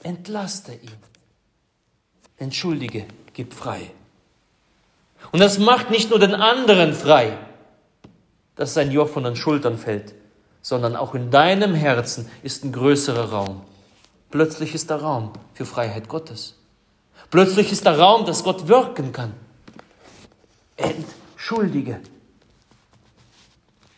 entlaste 0.01 0.71
ihn. 0.71 0.91
Entschuldige, 2.37 3.05
gib 3.33 3.53
frei. 3.53 3.91
Und 5.33 5.39
das 5.39 5.59
macht 5.59 5.91
nicht 5.91 6.11
nur 6.11 6.19
den 6.19 6.35
anderen 6.35 6.93
frei, 6.93 7.37
dass 8.55 8.73
sein 8.73 8.91
Joch 8.91 9.09
von 9.09 9.25
den 9.25 9.35
Schultern 9.35 9.77
fällt, 9.77 10.13
sondern 10.61 10.95
auch 10.95 11.15
in 11.15 11.31
deinem 11.31 11.75
Herzen 11.75 12.31
ist 12.43 12.63
ein 12.63 12.71
größerer 12.71 13.31
Raum. 13.31 13.61
Plötzlich 14.31 14.73
ist 14.73 14.89
der 14.89 15.01
Raum 15.01 15.33
für 15.53 15.65
Freiheit 15.65 16.07
Gottes. 16.07 16.58
Plötzlich 17.29 17.71
ist 17.71 17.85
der 17.85 17.97
Raum, 17.99 18.25
dass 18.25 18.43
Gott 18.43 18.67
wirken 18.67 19.11
kann. 19.11 19.33
Entschuldige. 20.77 22.01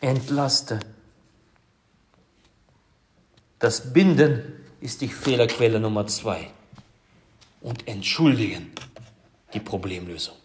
Entlaste. 0.02 0.80
Das 3.60 3.94
Binden 3.94 4.66
ist 4.82 5.02
die 5.02 5.08
Fehlerquelle 5.08 5.80
Nummer 5.80 6.08
zwei. 6.08 6.50
Und 7.62 7.88
entschuldigen 7.88 8.72
die 9.54 9.60
Problemlösung. 9.60 10.36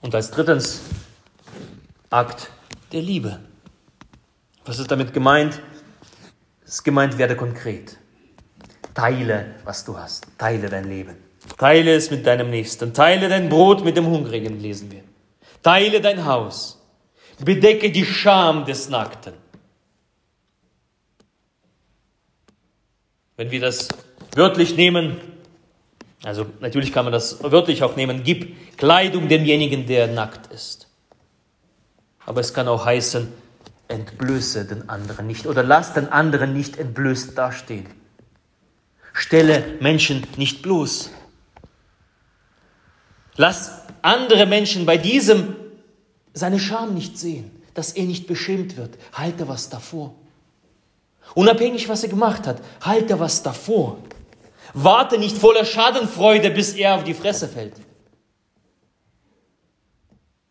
Und 0.00 0.14
als 0.14 0.30
drittens 0.30 0.80
Akt 2.10 2.50
der 2.92 3.02
Liebe. 3.02 3.40
Was 4.64 4.78
ist 4.78 4.90
damit 4.90 5.12
gemeint? 5.12 5.60
Es 6.68 6.74
ist 6.74 6.84
gemeint, 6.84 7.16
werde 7.16 7.34
konkret. 7.34 7.96
Teile, 8.92 9.54
was 9.64 9.86
du 9.86 9.96
hast. 9.96 10.26
Teile 10.36 10.68
dein 10.68 10.86
Leben. 10.86 11.16
Teile 11.56 11.94
es 11.94 12.10
mit 12.10 12.26
deinem 12.26 12.50
Nächsten. 12.50 12.92
Teile 12.92 13.30
dein 13.30 13.48
Brot 13.48 13.82
mit 13.82 13.96
dem 13.96 14.06
Hungrigen, 14.06 14.60
lesen 14.60 14.92
wir. 14.92 15.02
Teile 15.62 16.02
dein 16.02 16.26
Haus. 16.26 16.78
Bedecke 17.38 17.90
die 17.90 18.04
Scham 18.04 18.66
des 18.66 18.90
Nackten. 18.90 19.32
Wenn 23.38 23.50
wir 23.50 23.60
das 23.60 23.88
wörtlich 24.34 24.76
nehmen, 24.76 25.16
also 26.22 26.44
natürlich 26.60 26.92
kann 26.92 27.06
man 27.06 27.14
das 27.14 27.42
wörtlich 27.42 27.82
auch 27.82 27.96
nehmen, 27.96 28.24
gib 28.24 28.76
Kleidung 28.76 29.28
demjenigen, 29.28 29.86
der 29.86 30.06
nackt 30.06 30.52
ist. 30.52 30.86
Aber 32.26 32.42
es 32.42 32.52
kann 32.52 32.68
auch 32.68 32.84
heißen, 32.84 33.32
entblöße 33.88 34.64
den 34.64 34.88
anderen 34.88 35.26
nicht 35.26 35.46
oder 35.46 35.62
lass 35.62 35.94
den 35.94 36.08
anderen 36.08 36.52
nicht 36.52 36.78
entblößt 36.78 37.36
dastehen. 37.36 37.86
Stelle 39.12 39.78
Menschen 39.80 40.26
nicht 40.36 40.62
bloß. 40.62 41.10
Lass 43.36 43.82
andere 44.02 44.46
Menschen 44.46 44.86
bei 44.86 44.96
diesem 44.96 45.56
seine 46.34 46.58
Scham 46.58 46.94
nicht 46.94 47.18
sehen, 47.18 47.50
dass 47.74 47.92
er 47.92 48.04
nicht 48.04 48.26
beschämt 48.26 48.76
wird. 48.76 48.96
Halte 49.12 49.48
was 49.48 49.68
davor. 49.70 50.14
Unabhängig, 51.34 51.88
was 51.88 52.02
er 52.02 52.08
gemacht 52.08 52.46
hat, 52.46 52.62
halte 52.80 53.18
was 53.20 53.42
davor. 53.42 53.98
Warte 54.74 55.18
nicht 55.18 55.36
voller 55.36 55.64
Schadenfreude, 55.64 56.50
bis 56.50 56.74
er 56.74 56.96
auf 56.96 57.04
die 57.04 57.14
Fresse 57.14 57.48
fällt, 57.48 57.74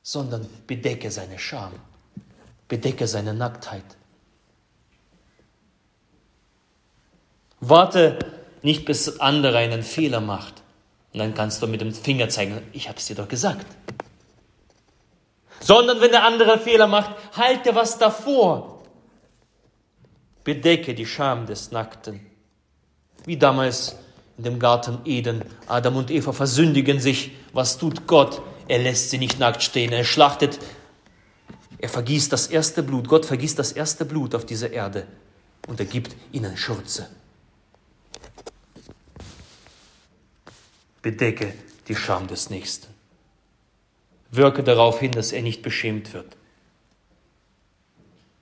sondern 0.02 0.47
bedecke 0.65 1.12
seine 1.12 1.38
Scham, 1.38 1.73
bedecke 2.67 3.08
seine 3.08 3.34
Nacktheit. 3.34 3.84
Warte 7.60 8.19
nicht 8.62 8.86
bis 8.86 9.19
andere 9.19 9.58
einen 9.58 9.84
Fehler 9.84 10.21
macht. 10.21 10.62
Und 11.13 11.19
dann 11.19 11.34
kannst 11.34 11.62
du 11.62 11.67
mit 11.67 11.82
dem 11.82 11.93
Finger 11.93 12.30
zeigen, 12.30 12.62
ich 12.73 12.88
habe 12.89 12.97
es 12.97 13.06
dir 13.06 13.15
doch 13.15 13.27
gesagt. 13.27 13.65
Sondern 15.60 16.01
wenn 16.01 16.12
der 16.12 16.23
andere 16.23 16.60
Fehler 16.60 16.88
macht, 16.88 17.15
halte 17.36 17.73
was 17.73 17.97
davor. 17.97 18.84
Bedecke 20.43 20.93
die 20.93 21.06
Scham 21.06 21.45
des 21.45 21.71
Nackten. 21.71 22.19
Wie 23.25 23.38
damals 23.38 23.97
in 24.38 24.43
dem 24.43 24.60
Garten 24.60 24.99
Eden. 25.06 25.43
Adam 25.67 25.95
und 25.95 26.12
Eva 26.12 26.32
versündigen 26.32 26.99
sich. 26.99 27.32
Was 27.53 27.77
tut 27.77 28.06
Gott? 28.08 28.41
Er 28.67 28.80
lässt 28.80 29.10
sie 29.10 29.17
nicht 29.17 29.39
nackt 29.39 29.63
stehen. 29.63 29.91
Er 29.91 30.03
schlachtet. 30.03 30.60
Er 31.80 31.90
vergießt 31.90 32.32
das 32.32 32.48
erste 32.48 32.84
Blut. 32.84 33.08
Gott 33.08 33.26
vergießt 33.26 33.58
das 33.58 33.72
erste 33.72 34.06
Blut 34.06 34.34
auf 34.34 34.46
dieser 34.46 34.72
Erde. 34.72 35.06
Und 35.68 35.80
er 35.80 35.86
gibt 35.86 36.16
ihnen 36.32 36.58
Schürze. 36.58 37.10
Bedecke 41.02 41.54
die 41.88 41.96
Scham 41.96 42.28
des 42.28 42.50
Nächsten. 42.50 42.88
Wirke 44.32 44.63
darauf 44.63 45.00
hin, 45.00 45.12
dass 45.12 45.32
er 45.32 45.42
nicht 45.42 45.62
beschämt 45.62 46.13
wird. 46.13 46.36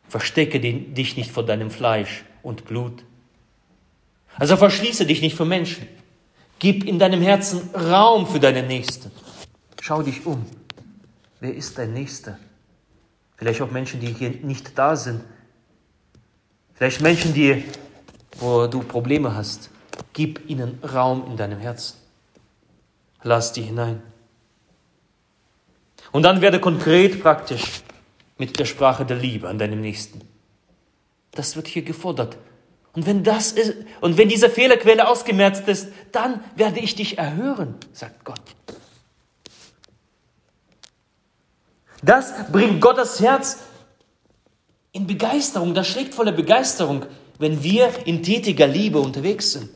Verstecke 0.08 0.60
dich 0.60 1.18
nicht 1.18 1.32
vor 1.32 1.46
deinem 1.46 1.70
Fleisch 1.70 2.24
und 2.42 2.66
Blut. 2.66 3.04
Also 4.38 4.58
verschließe 4.58 5.06
dich 5.06 5.22
nicht 5.22 5.36
vor 5.36 5.46
Menschen. 5.46 5.88
Gib 6.60 6.86
in 6.86 7.00
deinem 7.00 7.22
Herzen 7.22 7.70
Raum 7.74 8.28
für 8.28 8.40
deinen 8.40 8.68
Nächsten. 8.68 9.12
Schau 9.82 10.02
dich 10.02 10.26
um. 10.26 10.46
Wer 11.40 11.54
ist 11.54 11.78
dein 11.78 11.94
Nächster? 11.94 12.40
Vielleicht 13.38 13.62
auch 13.62 13.72
Menschen, 13.72 14.00
die 14.00 14.14
hier 14.14 14.30
nicht 14.30 14.78
da 14.78 14.96
sind. 14.96 15.22
Vielleicht 16.74 17.02
Menschen, 17.02 17.34
die, 17.34 17.66
wo 18.38 18.68
du 18.68 18.82
Probleme 18.82 19.36
hast. 19.36 19.70
Gib 20.14 20.50
ihnen 20.50 20.80
Raum 20.84 21.26
in 21.28 21.38
deinem 21.38 21.60
Herzen. 21.60 21.98
Lass 23.24 23.54
die 23.54 23.62
hinein. 23.62 24.02
Und 26.12 26.24
dann 26.24 26.42
werde 26.42 26.60
konkret 26.60 27.22
praktisch 27.22 27.82
mit 28.38 28.58
der 28.60 28.66
Sprache 28.66 29.06
der 29.06 29.18
Liebe 29.18 29.50
an 29.50 29.58
deinem 29.58 29.82
Nächsten. 29.82 30.22
Das 31.32 31.56
wird 31.56 31.68
hier 31.68 31.82
gefordert. 31.82 32.38
Und 32.94 33.06
wenn 33.06 33.24
das 33.24 33.52
ist, 33.52 33.76
und 34.00 34.18
wenn 34.18 34.30
diese 34.30 34.50
Fehlerquelle 34.50 35.08
ausgemerzt 35.08 35.68
ist, 35.68 35.90
dann 36.14 36.42
werde 36.56 36.80
ich 36.80 36.96
dich 36.96 37.18
erhören, 37.18 37.76
sagt 37.92 38.24
Gott. 38.24 38.42
Das 42.06 42.34
bringt 42.52 42.82
Gottes 42.82 43.20
Herz 43.20 43.64
in 44.92 45.08
Begeisterung, 45.08 45.74
das 45.74 45.88
schlägt 45.88 46.14
voller 46.14 46.32
Begeisterung, 46.32 47.06
wenn 47.40 47.64
wir 47.64 47.90
in 48.06 48.22
tätiger 48.22 48.68
Liebe 48.68 49.00
unterwegs 49.00 49.54
sind. 49.54 49.70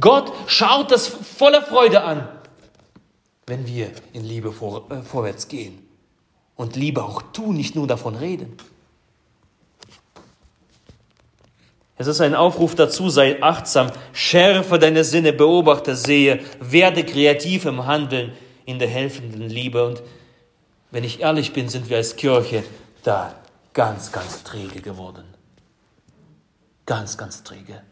Gott 0.00 0.32
schaut 0.48 0.90
das 0.90 1.06
voller 1.06 1.62
Freude 1.62 2.02
an, 2.02 2.28
wenn 3.46 3.66
wir 3.66 3.92
in 4.12 4.24
Liebe 4.24 4.52
vor, 4.52 4.90
äh, 4.90 5.02
vorwärts 5.02 5.46
gehen 5.46 5.78
und 6.56 6.74
Liebe 6.74 7.02
auch 7.04 7.22
tun, 7.32 7.56
nicht 7.56 7.76
nur 7.76 7.86
davon 7.86 8.16
reden. 8.16 8.56
Es 11.96 12.08
ist 12.08 12.20
ein 12.20 12.34
Aufruf 12.34 12.74
dazu, 12.74 13.08
sei 13.08 13.42
achtsam, 13.42 13.90
schärfe 14.12 14.78
deine 14.78 15.04
Sinne, 15.04 15.32
beobachte, 15.32 15.96
sehe, 15.96 16.40
werde 16.60 17.04
kreativ 17.04 17.64
im 17.64 17.86
Handeln, 17.86 18.32
in 18.66 18.78
der 18.78 18.88
helfenden 18.88 19.48
Liebe. 19.48 19.86
Und 19.86 20.02
wenn 20.90 21.04
ich 21.04 21.20
ehrlich 21.20 21.52
bin, 21.52 21.68
sind 21.68 21.88
wir 21.88 21.98
als 21.98 22.16
Kirche 22.16 22.64
da 23.02 23.34
ganz, 23.74 24.12
ganz 24.12 24.42
träge 24.42 24.80
geworden. 24.80 25.24
Ganz, 26.86 27.18
ganz 27.18 27.42
träge. 27.42 27.82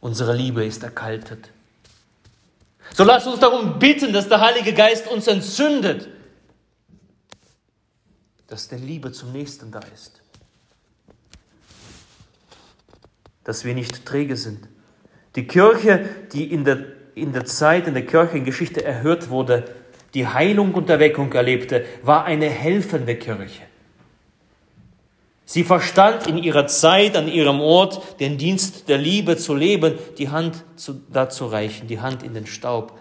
Unsere 0.00 0.34
Liebe 0.34 0.64
ist 0.64 0.82
erkaltet. 0.82 1.50
So 2.94 3.04
lasst 3.04 3.26
uns 3.26 3.38
darum 3.40 3.78
bitten, 3.78 4.12
dass 4.12 4.28
der 4.28 4.40
Heilige 4.40 4.74
Geist 4.74 5.06
uns 5.06 5.26
entzündet, 5.26 6.08
dass 8.48 8.68
der 8.68 8.78
Liebe 8.78 9.12
zum 9.12 9.30
Nächsten 9.32 9.70
da 9.70 9.80
ist. 9.94 10.20
dass 13.50 13.64
wir 13.64 13.74
nicht 13.74 14.06
träge 14.06 14.36
sind. 14.36 14.68
Die 15.34 15.46
Kirche, 15.46 16.08
die 16.32 16.52
in 16.52 16.64
der, 16.64 16.84
in 17.16 17.32
der 17.32 17.44
Zeit, 17.46 17.86
in 17.86 17.94
der 17.94 18.06
Kirchengeschichte 18.06 18.84
erhört 18.84 19.30
wurde, 19.30 19.64
die 20.14 20.26
Heilung 20.26 20.74
und 20.74 20.90
Erweckung 20.90 21.32
erlebte, 21.32 21.84
war 22.02 22.24
eine 22.24 22.48
helfende 22.48 23.16
Kirche. 23.16 23.62
Sie 25.44 25.64
verstand 25.64 26.28
in 26.28 26.38
ihrer 26.38 26.68
Zeit, 26.68 27.16
an 27.16 27.26
ihrem 27.26 27.60
Ort, 27.60 28.20
den 28.20 28.38
Dienst 28.38 28.88
der 28.88 28.98
Liebe 28.98 29.36
zu 29.36 29.54
leben, 29.54 29.94
die 30.16 30.28
Hand 30.28 30.62
zu, 30.76 31.00
dazu 31.12 31.46
reichen, 31.46 31.88
die 31.88 32.00
Hand 32.00 32.22
in 32.22 32.34
den 32.34 32.46
Staub. 32.46 32.96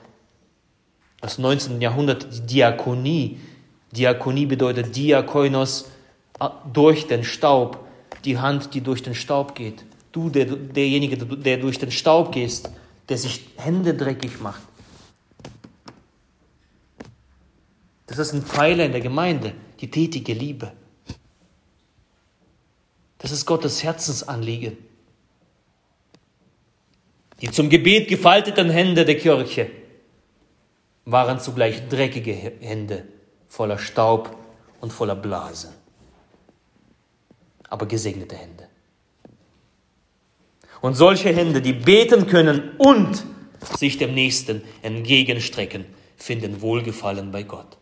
Das 1.22 1.38
19. 1.38 1.80
Jahrhundert 1.80 2.26
die 2.32 2.42
Diakonie. 2.56 3.40
Diakonie 3.92 4.48
bedeutet 4.48 4.96
Diakonos 4.96 5.92
äh, 6.40 6.48
durch 6.74 7.06
den 7.06 7.24
Staub, 7.24 7.86
die 8.26 8.40
Hand, 8.40 8.74
die 8.74 8.82
durch 8.82 9.04
den 9.04 9.14
Staub 9.16 9.54
geht. 9.54 9.86
Du, 10.12 10.30
der, 10.30 10.46
derjenige, 10.46 11.18
der 11.18 11.58
durch 11.58 11.78
den 11.78 11.92
Staub 11.92 12.32
gehst, 12.32 12.72
der 13.10 13.18
sich 13.18 13.42
Hände 13.58 13.94
dreckig 13.94 14.42
macht. 14.42 14.62
Das 18.10 18.18
ist 18.18 18.34
ein 18.34 18.42
Pfeiler 18.42 18.86
in 18.86 18.92
der 18.92 19.02
Gemeinde, 19.02 19.54
die 19.80 19.92
tätige 19.92 20.34
Liebe. 20.34 20.72
Das 23.20 23.30
ist 23.30 23.46
Gottes 23.46 23.84
Herzensanliegen. 23.84 24.78
Die 27.40 27.52
zum 27.52 27.70
Gebet 27.70 28.08
gefalteten 28.08 28.72
Hände 28.72 29.06
der 29.06 29.16
Kirche 29.16 29.70
waren 31.06 31.40
zugleich 31.40 31.88
dreckige 31.88 32.34
Hände 32.34 33.06
voller 33.48 33.78
Staub 33.78 34.36
und 34.82 34.92
voller 34.92 35.16
Blasen, 35.16 35.72
aber 37.70 37.86
gesegnete 37.86 38.36
Hände. 38.36 38.68
Und 40.82 40.96
solche 40.96 41.30
Hände, 41.30 41.62
die 41.62 41.74
beten 41.74 42.26
können 42.26 42.72
und 42.80 43.24
sich 43.78 44.00
dem 44.00 44.16
Nächsten 44.16 44.64
entgegenstrecken, 44.82 45.86
finden 46.18 46.62
Wohlgefallen 46.62 47.32
bei 47.32 47.44
Gott. 47.44 47.78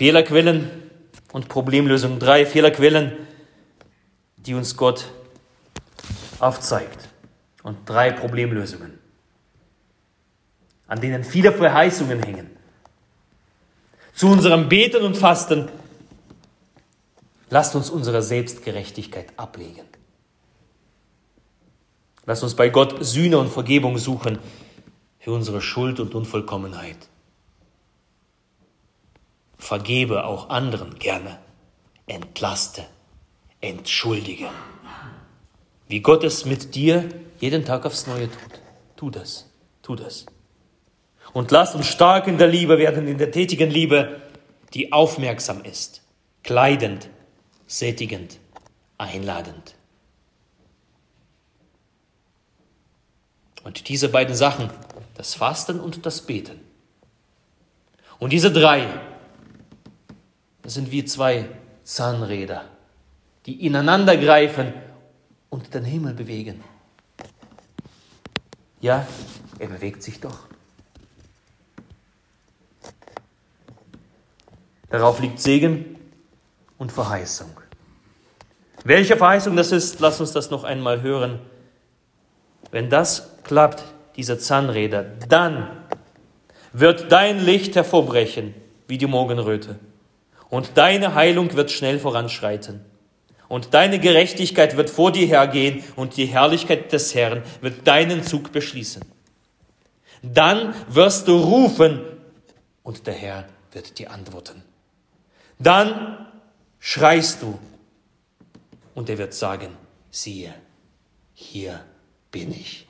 Fehlerquellen 0.00 0.70
und 1.30 1.50
Problemlösung. 1.50 2.18
Drei 2.18 2.46
Fehlerquellen, 2.46 3.18
die 4.38 4.54
uns 4.54 4.74
Gott 4.74 5.04
aufzeigt. 6.38 7.10
Und 7.62 7.86
drei 7.86 8.10
Problemlösungen, 8.10 8.98
an 10.86 11.02
denen 11.02 11.22
viele 11.22 11.52
Verheißungen 11.52 12.22
hängen. 12.22 12.50
Zu 14.14 14.28
unserem 14.28 14.70
Beten 14.70 15.04
und 15.04 15.18
Fasten 15.18 15.68
lasst 17.50 17.74
uns 17.76 17.90
unsere 17.90 18.22
Selbstgerechtigkeit 18.22 19.26
ablegen. 19.36 19.84
Lasst 22.24 22.42
uns 22.42 22.54
bei 22.54 22.70
Gott 22.70 23.04
Sühne 23.04 23.36
und 23.36 23.50
Vergebung 23.50 23.98
suchen 23.98 24.38
für 25.18 25.32
unsere 25.32 25.60
Schuld 25.60 26.00
und 26.00 26.14
Unvollkommenheit 26.14 27.10
vergebe 29.60 30.24
auch 30.24 30.48
anderen 30.48 30.98
gerne, 30.98 31.38
entlaste, 32.06 32.84
entschuldige. 33.60 34.48
Wie 35.88 36.00
Gott 36.00 36.24
es 36.24 36.44
mit 36.44 36.74
dir 36.74 37.08
jeden 37.40 37.64
Tag 37.64 37.86
aufs 37.86 38.06
Neue 38.06 38.28
tut. 38.30 38.60
Tu 38.96 39.10
das, 39.10 39.50
tu 39.82 39.96
das. 39.96 40.26
Und 41.32 41.50
lass 41.50 41.74
uns 41.74 41.86
stark 41.86 42.26
in 42.26 42.38
der 42.38 42.48
Liebe 42.48 42.78
werden, 42.78 43.06
in 43.06 43.18
der 43.18 43.30
tätigen 43.30 43.70
Liebe, 43.70 44.20
die 44.74 44.92
aufmerksam 44.92 45.64
ist, 45.64 46.02
kleidend, 46.42 47.08
sättigend, 47.66 48.38
einladend. 48.98 49.74
Und 53.62 53.88
diese 53.88 54.08
beiden 54.08 54.34
Sachen, 54.34 54.70
das 55.14 55.34
Fasten 55.34 55.80
und 55.80 56.06
das 56.06 56.22
Beten. 56.22 56.60
Und 58.18 58.32
diese 58.32 58.52
drei 58.52 58.88
das 60.62 60.74
sind 60.74 60.90
wie 60.90 61.04
zwei 61.04 61.48
Zahnräder, 61.84 62.64
die 63.46 63.66
ineinander 63.66 64.16
greifen 64.16 64.72
und 65.48 65.74
den 65.74 65.84
Himmel 65.84 66.14
bewegen. 66.14 66.62
Ja, 68.80 69.06
er 69.58 69.68
bewegt 69.68 70.02
sich 70.02 70.20
doch. 70.20 70.38
Darauf 74.88 75.20
liegt 75.20 75.40
Segen 75.40 75.96
und 76.78 76.90
Verheißung. 76.90 77.50
Welche 78.84 79.16
Verheißung 79.16 79.56
das 79.56 79.72
ist, 79.72 80.00
lass 80.00 80.20
uns 80.20 80.32
das 80.32 80.50
noch 80.50 80.64
einmal 80.64 81.02
hören. 81.02 81.38
Wenn 82.70 82.88
das 82.88 83.30
klappt, 83.44 83.84
diese 84.16 84.38
Zahnräder, 84.38 85.04
dann 85.28 85.68
wird 86.72 87.12
dein 87.12 87.38
Licht 87.38 87.76
hervorbrechen 87.76 88.54
wie 88.88 88.98
die 88.98 89.06
Morgenröte 89.06 89.78
und 90.50 90.72
deine 90.74 91.14
Heilung 91.14 91.54
wird 91.54 91.70
schnell 91.70 91.98
voranschreiten. 91.98 92.84
Und 93.48 93.74
deine 93.74 93.98
Gerechtigkeit 93.98 94.76
wird 94.76 94.90
vor 94.90 95.10
dir 95.10 95.26
hergehen 95.26 95.82
und 95.96 96.16
die 96.16 96.26
Herrlichkeit 96.26 96.92
des 96.92 97.14
Herrn 97.14 97.42
wird 97.60 97.86
deinen 97.86 98.22
Zug 98.22 98.52
beschließen. 98.52 99.02
Dann 100.22 100.74
wirst 100.88 101.26
du 101.26 101.36
rufen 101.36 102.00
und 102.82 103.06
der 103.06 103.14
Herr 103.14 103.48
wird 103.72 103.98
dir 103.98 104.10
antworten. 104.12 104.62
Dann 105.58 106.26
schreist 106.78 107.42
du 107.42 107.58
und 108.94 109.08
er 109.08 109.18
wird 109.18 109.34
sagen, 109.34 109.76
siehe, 110.10 110.54
hier 111.34 111.80
bin 112.30 112.52
ich. 112.52 112.86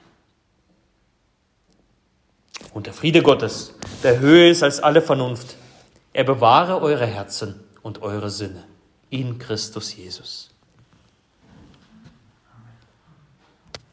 Und 2.73 2.87
der 2.87 2.92
Friede 2.92 3.23
Gottes, 3.23 3.75
der 4.03 4.20
höher 4.20 4.51
ist 4.51 4.62
als 4.62 4.81
alle 4.81 5.03
Vernunft, 5.03 5.57
er 6.12 6.25
bewahre 6.25 6.81
eure 6.81 7.07
Herzen 7.07 7.61
und 7.83 8.03
eure 8.03 8.31
Sinne 8.31 8.64
in 9.11 9.38
Christus 9.38 9.96
Jesus. 9.96 10.49